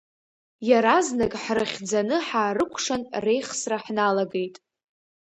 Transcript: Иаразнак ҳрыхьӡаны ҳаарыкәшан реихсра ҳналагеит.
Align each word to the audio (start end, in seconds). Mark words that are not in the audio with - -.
Иаразнак 0.69 1.33
ҳрыхьӡаны 1.43 2.15
ҳаарыкәшан 2.27 3.01
реихсра 3.25 3.77
ҳналагеит. 3.83 4.55